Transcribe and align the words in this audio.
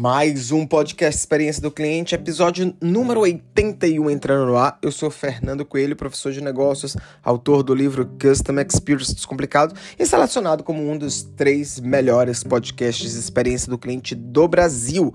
Mais 0.00 0.50
um 0.50 0.66
podcast 0.66 1.20
Experiência 1.20 1.60
do 1.60 1.70
Cliente, 1.70 2.14
episódio 2.14 2.74
número 2.80 3.20
81 3.20 4.08
entrando 4.08 4.46
no 4.46 4.56
ar. 4.56 4.78
Eu 4.80 4.90
sou 4.90 5.10
Fernando 5.10 5.62
Coelho, 5.62 5.94
professor 5.94 6.32
de 6.32 6.40
negócios, 6.40 6.96
autor 7.22 7.62
do 7.62 7.74
livro 7.74 8.06
Custom 8.18 8.58
Experience 8.60 9.14
Descomplicado 9.14 9.74
e 9.98 10.06
selecionado 10.06 10.64
como 10.64 10.90
um 10.90 10.96
dos 10.96 11.22
três 11.22 11.78
melhores 11.78 12.42
podcasts 12.42 13.12
de 13.12 13.18
experiência 13.18 13.68
do 13.68 13.76
cliente 13.76 14.14
do 14.14 14.48
Brasil. 14.48 15.12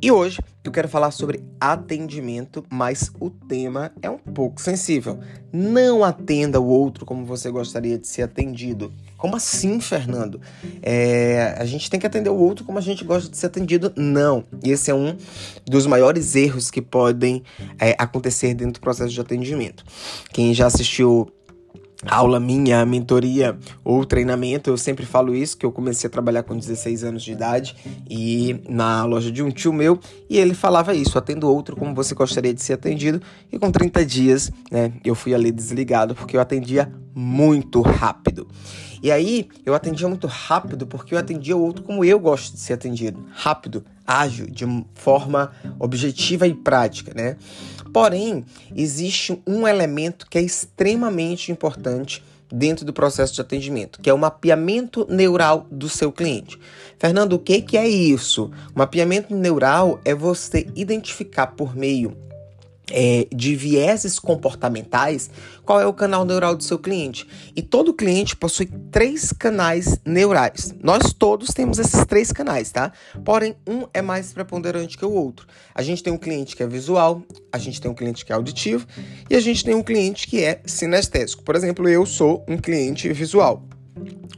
E 0.00 0.12
hoje 0.12 0.38
eu 0.62 0.70
quero 0.70 0.88
falar 0.88 1.10
sobre 1.10 1.42
atendimento, 1.58 2.64
mas 2.68 3.10
o 3.18 3.30
tema 3.30 3.92
é 4.02 4.10
um 4.10 4.18
pouco 4.18 4.60
sensível. 4.60 5.18
Não 5.50 6.04
atenda 6.04 6.60
o 6.60 6.66
outro 6.66 7.06
como 7.06 7.24
você 7.24 7.50
gostaria 7.50 7.98
de 7.98 8.06
ser 8.06 8.22
atendido. 8.22 8.92
Como 9.16 9.36
assim, 9.36 9.80
Fernando? 9.80 10.40
É, 10.82 11.54
a 11.58 11.64
gente 11.64 11.88
tem 11.88 11.98
que 11.98 12.06
atender 12.06 12.28
o 12.28 12.36
outro 12.36 12.64
como 12.64 12.78
a 12.78 12.82
gente 12.82 13.04
gosta 13.04 13.30
de 13.30 13.36
ser 13.38 13.46
atendido? 13.46 13.90
Não. 13.96 14.44
Esse 14.62 14.90
é 14.90 14.94
um 14.94 15.16
dos 15.64 15.86
maiores 15.86 16.34
erros 16.34 16.70
que 16.70 16.82
podem 16.82 17.42
é, 17.78 17.94
acontecer 17.98 18.52
dentro 18.52 18.74
do 18.74 18.80
processo 18.80 19.12
de 19.12 19.20
atendimento. 19.20 19.82
Quem 20.30 20.52
já 20.52 20.66
assistiu 20.66 21.32
aula 22.06 22.40
minha, 22.40 22.84
mentoria 22.86 23.58
ou 23.84 24.04
treinamento, 24.04 24.70
eu 24.70 24.76
sempre 24.76 25.04
falo 25.04 25.34
isso, 25.34 25.56
que 25.56 25.66
eu 25.66 25.72
comecei 25.72 26.08
a 26.08 26.10
trabalhar 26.10 26.42
com 26.42 26.56
16 26.56 27.04
anos 27.04 27.22
de 27.22 27.32
idade 27.32 27.76
e 28.08 28.60
na 28.68 29.04
loja 29.04 29.30
de 29.30 29.42
um 29.42 29.50
tio 29.50 29.72
meu, 29.72 29.98
e 30.28 30.38
ele 30.38 30.54
falava 30.54 30.94
isso, 30.94 31.18
atendo 31.18 31.48
outro 31.48 31.76
como 31.76 31.94
você 31.94 32.14
gostaria 32.14 32.54
de 32.54 32.62
ser 32.62 32.74
atendido, 32.74 33.20
e 33.52 33.58
com 33.58 33.70
30 33.70 34.04
dias, 34.04 34.50
né, 34.70 34.92
eu 35.04 35.14
fui 35.14 35.34
ali 35.34 35.50
desligado 35.50 36.14
porque 36.14 36.36
eu 36.36 36.40
atendia 36.40 36.90
muito 37.20 37.82
rápido. 37.82 38.48
E 39.02 39.10
aí, 39.10 39.48
eu 39.64 39.74
atendia 39.74 40.08
muito 40.08 40.26
rápido 40.26 40.86
porque 40.86 41.14
eu 41.14 41.18
atendia 41.18 41.56
o 41.56 41.62
outro 41.62 41.82
como 41.82 42.04
eu 42.04 42.18
gosto 42.18 42.54
de 42.54 42.60
ser 42.60 42.74
atendido, 42.74 43.24
rápido, 43.32 43.84
ágil, 44.06 44.46
de 44.46 44.64
forma 44.94 45.52
objetiva 45.78 46.46
e 46.46 46.54
prática, 46.54 47.12
né? 47.14 47.36
Porém, 47.92 48.44
existe 48.74 49.40
um 49.46 49.66
elemento 49.66 50.26
que 50.28 50.38
é 50.38 50.42
extremamente 50.42 51.52
importante 51.52 52.22
dentro 52.52 52.84
do 52.84 52.92
processo 52.92 53.34
de 53.34 53.40
atendimento, 53.40 54.00
que 54.00 54.10
é 54.10 54.14
o 54.14 54.18
mapeamento 54.18 55.06
neural 55.08 55.66
do 55.70 55.88
seu 55.88 56.10
cliente. 56.10 56.58
Fernando, 56.98 57.34
o 57.34 57.38
que, 57.38 57.62
que 57.62 57.76
é 57.76 57.88
isso? 57.88 58.50
O 58.74 58.78
mapeamento 58.78 59.34
neural 59.34 60.00
é 60.04 60.14
você 60.14 60.66
identificar 60.74 61.48
por 61.48 61.76
meio 61.76 62.16
é, 62.90 63.26
de 63.34 63.54
vieses 63.54 64.18
comportamentais, 64.18 65.30
qual 65.64 65.80
é 65.80 65.86
o 65.86 65.92
canal 65.92 66.24
neural 66.24 66.56
do 66.56 66.62
seu 66.62 66.78
cliente. 66.78 67.26
E 67.54 67.62
todo 67.62 67.94
cliente 67.94 68.36
possui 68.36 68.66
três 68.90 69.32
canais 69.32 69.98
neurais. 70.04 70.74
Nós 70.82 71.12
todos 71.12 71.50
temos 71.50 71.78
esses 71.78 72.04
três 72.04 72.32
canais, 72.32 72.70
tá? 72.70 72.92
Porém, 73.24 73.56
um 73.66 73.86
é 73.92 74.02
mais 74.02 74.32
preponderante 74.32 74.98
que 74.98 75.04
o 75.04 75.12
outro. 75.12 75.46
A 75.74 75.82
gente 75.82 76.02
tem 76.02 76.12
um 76.12 76.18
cliente 76.18 76.56
que 76.56 76.62
é 76.62 76.66
visual, 76.66 77.22
a 77.52 77.58
gente 77.58 77.80
tem 77.80 77.90
um 77.90 77.94
cliente 77.94 78.24
que 78.24 78.32
é 78.32 78.34
auditivo 78.34 78.86
e 79.28 79.34
a 79.34 79.40
gente 79.40 79.64
tem 79.64 79.74
um 79.74 79.82
cliente 79.82 80.26
que 80.26 80.42
é 80.42 80.60
sinestésico. 80.64 81.42
Por 81.42 81.54
exemplo, 81.54 81.88
eu 81.88 82.04
sou 82.04 82.44
um 82.48 82.56
cliente 82.56 83.12
visual. 83.12 83.62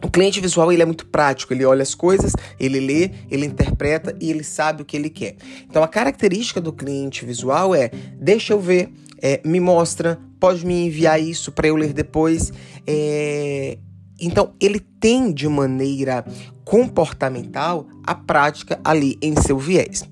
O 0.03 0.11
cliente 0.11 0.41
visual 0.41 0.73
ele 0.73 0.83
é 0.83 0.87
muito 0.87 1.07
prático, 1.07 1.53
ele 1.53 1.65
olha 1.65 1.83
as 1.83 1.95
coisas, 1.95 2.33
ele 2.59 2.81
lê, 2.81 3.11
ele 3.31 3.47
interpreta 3.47 4.17
e 4.21 4.31
ele 4.31 4.43
sabe 4.43 4.83
o 4.83 4.85
que 4.85 4.97
ele 4.97 5.11
quer. 5.11 5.37
Então 5.69 5.83
a 5.83 5.89
característica 5.89 6.61
do 6.61 6.73
cliente 6.73 7.25
visual 7.25 7.75
é 7.75 7.91
deixa 8.19 8.53
eu 8.53 8.61
ver, 8.61 8.91
é, 9.21 9.41
me 9.45 9.61
mostra, 9.61 10.19
pode 10.41 10.67
me 10.67 10.87
enviar 10.87 11.21
isso 11.21 11.53
para 11.53 11.69
eu 11.69 11.77
ler 11.77 11.93
depois. 11.93 12.53
É... 12.87 13.79
Então 14.21 14.53
ele 14.61 14.81
tem 14.81 15.33
de 15.33 15.49
maneira 15.49 16.25
comportamental 16.65 17.87
a 18.05 18.15
prática 18.15 18.81
ali 18.85 19.19
em 19.23 19.37
seu 19.37 19.59
viés. 19.59 20.05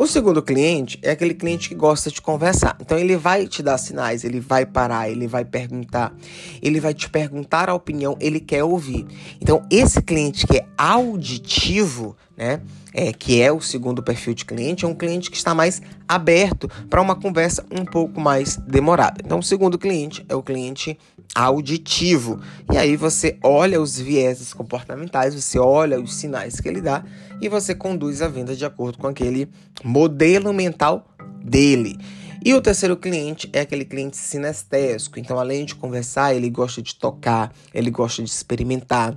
O 0.00 0.06
segundo 0.06 0.40
cliente 0.42 0.98
é 1.02 1.10
aquele 1.10 1.34
cliente 1.34 1.68
que 1.68 1.74
gosta 1.74 2.10
de 2.10 2.22
conversar. 2.22 2.74
Então 2.80 2.96
ele 2.96 3.18
vai 3.18 3.46
te 3.46 3.62
dar 3.62 3.76
sinais, 3.76 4.24
ele 4.24 4.40
vai 4.40 4.64
parar, 4.64 5.10
ele 5.10 5.26
vai 5.26 5.44
perguntar, 5.44 6.16
ele 6.62 6.80
vai 6.80 6.94
te 6.94 7.10
perguntar 7.10 7.68
a 7.68 7.74
opinião, 7.74 8.16
ele 8.18 8.40
quer 8.40 8.64
ouvir. 8.64 9.06
Então 9.42 9.62
esse 9.70 10.00
cliente 10.00 10.46
que 10.46 10.56
é 10.56 10.66
auditivo, 10.78 12.16
né, 12.34 12.62
é, 12.94 13.12
que 13.12 13.42
é 13.42 13.52
o 13.52 13.60
segundo 13.60 14.02
perfil 14.02 14.32
de 14.32 14.46
cliente, 14.46 14.86
é 14.86 14.88
um 14.88 14.94
cliente 14.94 15.30
que 15.30 15.36
está 15.36 15.54
mais 15.54 15.82
aberto 16.08 16.66
para 16.88 17.02
uma 17.02 17.14
conversa 17.14 17.62
um 17.70 17.84
pouco 17.84 18.18
mais 18.18 18.56
demorada. 18.56 19.20
Então 19.22 19.40
o 19.40 19.42
segundo 19.42 19.76
cliente 19.76 20.24
é 20.30 20.34
o 20.34 20.42
cliente 20.42 20.98
auditivo. 21.34 22.40
E 22.72 22.76
aí 22.76 22.96
você 22.96 23.38
olha 23.42 23.80
os 23.80 23.98
vieses 23.98 24.52
comportamentais, 24.52 25.34
você 25.34 25.58
olha 25.58 26.00
os 26.00 26.14
sinais 26.14 26.60
que 26.60 26.68
ele 26.68 26.80
dá 26.80 27.04
e 27.40 27.48
você 27.48 27.74
conduz 27.74 28.20
a 28.22 28.28
venda 28.28 28.54
de 28.54 28.64
acordo 28.64 28.98
com 28.98 29.06
aquele 29.06 29.48
modelo 29.84 30.52
mental 30.52 31.06
dele. 31.42 31.96
E 32.42 32.54
o 32.54 32.60
terceiro 32.62 32.96
cliente 32.96 33.50
é 33.52 33.60
aquele 33.60 33.84
cliente 33.84 34.16
sinestésico. 34.16 35.18
Então, 35.18 35.38
além 35.38 35.66
de 35.66 35.74
conversar, 35.74 36.34
ele 36.34 36.48
gosta 36.48 36.80
de 36.80 36.94
tocar, 36.94 37.52
ele 37.74 37.90
gosta 37.90 38.22
de 38.22 38.30
experimentar, 38.30 39.14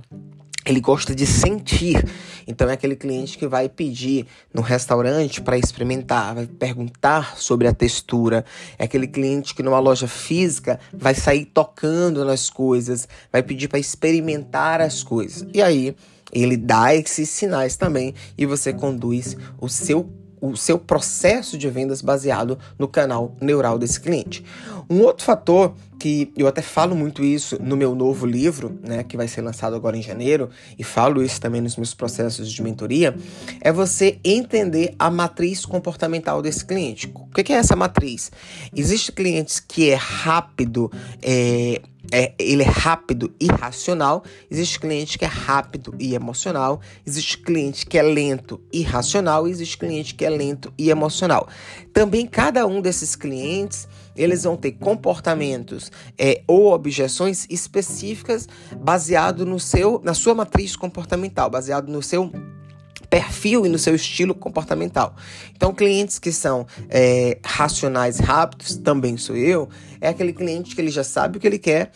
ele 0.64 0.80
gosta 0.80 1.14
de 1.14 1.26
sentir. 1.26 2.04
Então 2.46 2.68
é 2.68 2.74
aquele 2.74 2.96
cliente 2.96 3.38
que 3.38 3.46
vai 3.46 3.68
pedir 3.68 4.26
no 4.52 4.62
restaurante 4.62 5.40
para 5.40 5.58
experimentar, 5.58 6.34
vai 6.34 6.46
perguntar 6.46 7.36
sobre 7.36 7.66
a 7.68 7.72
textura. 7.72 8.44
É 8.78 8.84
aquele 8.84 9.06
cliente 9.06 9.54
que 9.54 9.62
numa 9.62 9.78
loja 9.78 10.08
física 10.08 10.78
vai 10.92 11.14
sair 11.14 11.44
tocando 11.46 12.24
nas 12.24 12.50
coisas, 12.50 13.08
vai 13.32 13.42
pedir 13.42 13.68
para 13.68 13.78
experimentar 13.78 14.80
as 14.80 15.02
coisas. 15.02 15.46
E 15.52 15.62
aí 15.62 15.94
ele 16.32 16.56
dá 16.56 16.94
esses 16.94 17.28
sinais 17.28 17.76
também 17.76 18.14
e 18.36 18.44
você 18.44 18.72
conduz 18.72 19.36
o 19.60 19.68
seu 19.68 20.10
o 20.50 20.56
seu 20.56 20.78
processo 20.78 21.56
de 21.56 21.68
vendas 21.70 22.02
baseado 22.02 22.58
no 22.78 22.86
canal 22.86 23.34
neural 23.40 23.78
desse 23.78 24.00
cliente. 24.00 24.44
Um 24.88 25.00
outro 25.00 25.24
fator 25.24 25.74
que 25.98 26.30
eu 26.36 26.46
até 26.46 26.60
falo 26.60 26.94
muito 26.94 27.24
isso 27.24 27.56
no 27.62 27.76
meu 27.76 27.94
novo 27.94 28.26
livro, 28.26 28.78
né, 28.86 29.02
que 29.02 29.16
vai 29.16 29.26
ser 29.26 29.40
lançado 29.40 29.74
agora 29.74 29.96
em 29.96 30.02
janeiro, 30.02 30.50
e 30.78 30.84
falo 30.84 31.22
isso 31.22 31.40
também 31.40 31.62
nos 31.62 31.76
meus 31.76 31.94
processos 31.94 32.52
de 32.52 32.62
mentoria, 32.62 33.16
é 33.60 33.72
você 33.72 34.18
entender 34.22 34.94
a 34.98 35.10
matriz 35.10 35.64
comportamental 35.64 36.42
desse 36.42 36.64
cliente. 36.64 37.10
O 37.14 37.26
que 37.30 37.52
é 37.52 37.56
essa 37.56 37.74
matriz? 37.74 38.30
Existe 38.76 39.12
clientes 39.12 39.58
que 39.58 39.88
é 39.88 39.94
rápido, 39.94 40.92
é, 41.22 41.80
é, 42.12 42.34
ele 42.38 42.62
é 42.62 42.68
rápido 42.68 43.34
e 43.40 43.46
racional. 43.46 44.24
Existe 44.50 44.78
cliente 44.78 45.18
que 45.18 45.24
é 45.24 45.28
rápido 45.28 45.94
e 45.98 46.14
emocional. 46.14 46.80
Existe 47.06 47.38
cliente 47.38 47.86
que 47.86 47.98
é 47.98 48.02
lento 48.02 48.60
e 48.72 48.82
racional. 48.82 49.46
Existe 49.46 49.78
cliente 49.78 50.14
que 50.14 50.24
é 50.24 50.30
lento 50.30 50.72
e 50.78 50.90
emocional. 50.90 51.48
Também 51.92 52.26
cada 52.26 52.66
um 52.66 52.80
desses 52.80 53.16
clientes 53.16 53.88
eles 54.16 54.44
vão 54.44 54.56
ter 54.56 54.72
comportamentos 54.72 55.90
é, 56.16 56.42
ou 56.46 56.72
objeções 56.72 57.46
específicas 57.50 58.48
baseado 58.80 59.44
no 59.44 59.58
seu, 59.58 60.00
na 60.04 60.14
sua 60.14 60.34
matriz 60.34 60.76
comportamental, 60.76 61.50
baseado 61.50 61.90
no 61.90 62.02
seu 62.02 62.30
perfil 63.14 63.64
e 63.64 63.68
no 63.68 63.78
seu 63.78 63.94
estilo 63.94 64.34
comportamental. 64.34 65.14
Então, 65.54 65.72
clientes 65.72 66.18
que 66.18 66.32
são 66.32 66.66
é, 66.88 67.38
racionais 67.44 68.18
rápidos, 68.18 68.74
também 68.74 69.16
sou 69.16 69.36
eu, 69.36 69.68
é 70.00 70.08
aquele 70.08 70.32
cliente 70.32 70.74
que 70.74 70.80
ele 70.80 70.90
já 70.90 71.04
sabe 71.04 71.38
o 71.38 71.40
que 71.40 71.46
ele 71.46 71.58
quer 71.58 71.92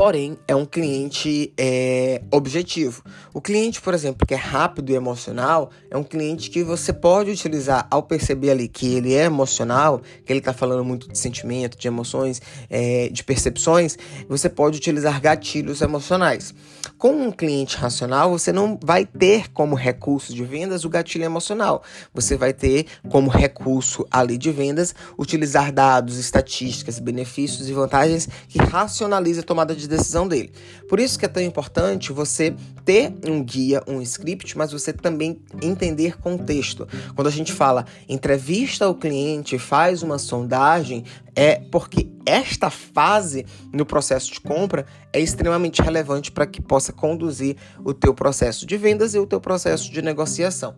Porém, 0.00 0.38
é 0.48 0.56
um 0.56 0.64
cliente 0.64 1.52
é, 1.58 2.22
objetivo. 2.30 3.02
O 3.34 3.40
cliente, 3.42 3.82
por 3.82 3.92
exemplo, 3.92 4.26
que 4.26 4.32
é 4.32 4.36
rápido 4.38 4.88
e 4.88 4.94
emocional, 4.94 5.70
é 5.90 5.96
um 5.98 6.02
cliente 6.02 6.48
que 6.48 6.64
você 6.64 6.90
pode 6.90 7.30
utilizar 7.30 7.86
ao 7.90 8.02
perceber 8.02 8.50
ali 8.50 8.66
que 8.66 8.94
ele 8.94 9.12
é 9.12 9.24
emocional, 9.24 10.00
que 10.24 10.32
ele 10.32 10.38
está 10.38 10.54
falando 10.54 10.82
muito 10.82 11.06
de 11.06 11.18
sentimento, 11.18 11.76
de 11.76 11.86
emoções, 11.86 12.40
é, 12.70 13.10
de 13.10 13.22
percepções, 13.22 13.98
você 14.26 14.48
pode 14.48 14.78
utilizar 14.78 15.20
gatilhos 15.20 15.82
emocionais. 15.82 16.54
Com 16.96 17.12
um 17.12 17.30
cliente 17.30 17.76
racional, 17.76 18.30
você 18.30 18.52
não 18.52 18.78
vai 18.82 19.04
ter 19.04 19.50
como 19.52 19.74
recurso 19.74 20.34
de 20.34 20.44
vendas 20.44 20.86
o 20.86 20.88
gatilho 20.88 21.24
emocional. 21.24 21.82
Você 22.14 22.38
vai 22.38 22.54
ter 22.54 22.86
como 23.10 23.28
recurso 23.28 24.06
ali 24.10 24.38
de 24.38 24.50
vendas 24.50 24.94
utilizar 25.18 25.70
dados, 25.70 26.16
estatísticas, 26.16 26.98
benefícios 26.98 27.68
e 27.68 27.72
vantagens 27.74 28.26
que 28.48 28.58
racionalizam 28.58 29.42
a 29.42 29.46
tomada 29.46 29.76
de 29.76 29.89
decisão 29.90 30.26
dele. 30.26 30.52
Por 30.88 30.98
isso 30.98 31.18
que 31.18 31.24
é 31.24 31.28
tão 31.28 31.42
importante 31.42 32.12
você 32.12 32.54
ter 32.84 33.12
um 33.26 33.42
guia, 33.42 33.82
um 33.86 34.00
script, 34.00 34.56
mas 34.56 34.72
você 34.72 34.92
também 34.92 35.38
entender 35.62 36.18
contexto. 36.18 36.88
Quando 37.14 37.26
a 37.26 37.30
gente 37.30 37.52
fala 37.52 37.84
entrevista 38.08 38.88
o 38.88 38.94
cliente, 38.94 39.58
faz 39.58 40.02
uma 40.02 40.18
sondagem, 40.18 41.04
é 41.34 41.56
porque 41.70 42.08
esta 42.26 42.70
fase 42.70 43.46
no 43.72 43.86
processo 43.86 44.32
de 44.32 44.40
compra 44.40 44.86
é 45.12 45.20
extremamente 45.20 45.82
relevante 45.82 46.30
para 46.30 46.46
que 46.46 46.60
possa 46.60 46.92
conduzir 46.92 47.56
o 47.84 47.92
teu 47.92 48.14
processo 48.14 48.66
de 48.66 48.76
vendas 48.76 49.14
e 49.14 49.18
o 49.18 49.26
teu 49.26 49.40
processo 49.40 49.90
de 49.90 50.02
negociação. 50.02 50.74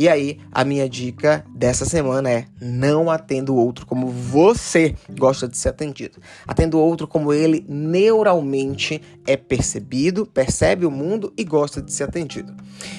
E 0.00 0.08
aí, 0.08 0.38
a 0.50 0.64
minha 0.64 0.88
dica 0.88 1.44
dessa 1.54 1.84
semana 1.84 2.30
é: 2.30 2.46
não 2.58 3.10
atenda 3.10 3.52
o 3.52 3.54
outro 3.54 3.84
como 3.84 4.08
você 4.08 4.96
gosta 5.10 5.46
de 5.46 5.58
ser 5.58 5.68
atendido. 5.68 6.18
Atenda 6.46 6.74
o 6.74 6.80
outro 6.80 7.06
como 7.06 7.34
ele 7.34 7.66
neuralmente 7.68 9.02
é 9.26 9.36
percebido, 9.36 10.24
percebe 10.24 10.86
o 10.86 10.90
mundo 10.90 11.34
e 11.36 11.44
gosta 11.44 11.82
de 11.82 11.92
ser 11.92 12.04
atendido. 12.04 12.50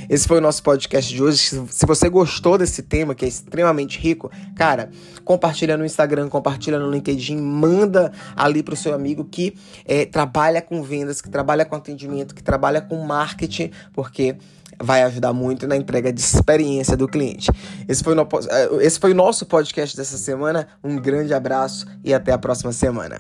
Esse 0.08 0.28
foi 0.28 0.38
o 0.38 0.42
nosso 0.42 0.62
podcast 0.62 1.12
de 1.12 1.24
hoje. 1.24 1.40
Se 1.40 1.88
você 1.88 2.08
gostou 2.08 2.56
desse 2.56 2.84
tema, 2.84 3.16
que 3.16 3.26
é 3.26 3.28
extremamente 3.28 3.98
rico, 3.98 4.30
cara, 4.56 4.92
compartilha 5.26 5.76
no 5.76 5.84
Instagram, 5.84 6.30
compartilha 6.30 6.78
no 6.78 6.92
LinkedIn, 6.92 7.36
manda 7.36 8.12
ali 8.36 8.62
para 8.62 8.76
o 8.76 8.78
seu 8.78 8.94
amigo 8.94 9.26
que 9.26 9.56
é, 9.88 10.06
trabalha 10.06 10.62
com 10.62 10.84
vendas, 10.84 11.20
que 11.20 11.32
trabalha 11.32 11.66
com 11.66 11.76
atendimento, 11.76 12.36
que 12.36 12.44
trabalha 12.44 12.80
com 12.80 13.04
marketing, 13.04 13.72
porque 13.92 14.38
vai 14.80 15.04
ajudar 15.04 15.34
muito 15.34 15.68
na 15.68 15.76
entrega 15.76 16.12
de 16.12 16.22
experiência 16.22 16.96
do 16.96 17.08
cliente. 17.08 17.52
Esse 17.88 18.04
foi, 18.04 18.16
no, 18.16 18.28
é, 18.50 18.86
esse 18.86 19.00
foi 19.00 19.12
o 19.12 19.16
nosso 19.16 19.46
podcast 19.46 19.96
dessa 19.96 20.18
semana. 20.18 20.68
Um 20.84 20.98
grande 20.98 21.34
abraço 21.34 21.86
e 22.04 22.14
até 22.14 22.32
a 22.32 22.38
próxima 22.38 22.72
semana. 22.72 23.20